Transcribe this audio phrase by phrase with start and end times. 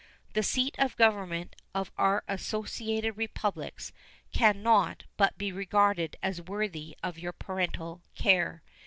[0.33, 3.91] The seat of Government of our associated republics
[4.33, 8.63] can not but be regarded as worthy of your parental care.